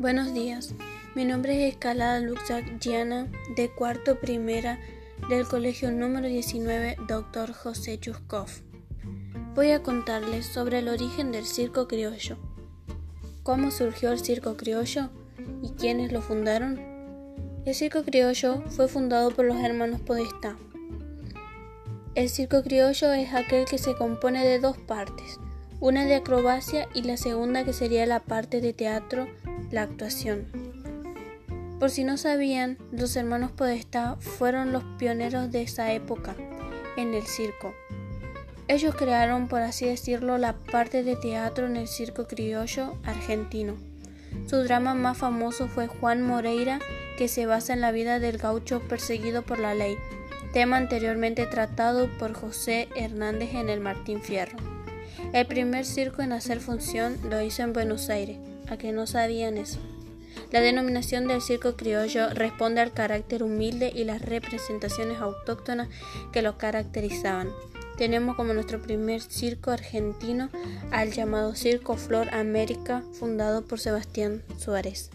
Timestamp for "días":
0.32-0.74